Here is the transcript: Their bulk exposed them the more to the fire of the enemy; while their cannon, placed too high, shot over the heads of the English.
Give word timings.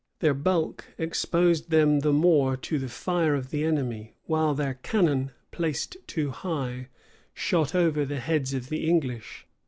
Their 0.17 0.33
bulk 0.33 0.83
exposed 0.97 1.69
them 1.69 1.99
the 1.99 2.11
more 2.11 2.57
to 2.57 2.79
the 2.79 2.89
fire 2.89 3.35
of 3.35 3.51
the 3.51 3.63
enemy; 3.63 4.15
while 4.25 4.55
their 4.55 4.79
cannon, 4.81 5.29
placed 5.51 5.95
too 6.07 6.31
high, 6.31 6.87
shot 7.35 7.75
over 7.75 8.03
the 8.03 8.19
heads 8.19 8.55
of 8.55 8.69
the 8.69 8.89
English. 8.89 9.45